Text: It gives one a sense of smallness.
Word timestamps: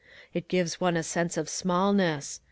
It 0.33 0.47
gives 0.47 0.81
one 0.81 0.97
a 0.97 1.03
sense 1.03 1.37
of 1.37 1.47
smallness. 1.47 2.39